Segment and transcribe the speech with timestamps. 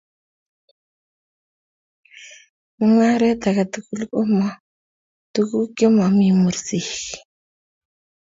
[2.77, 4.47] Mong'aree aketugul ko mo
[5.33, 6.89] tuguk ye momii mursik.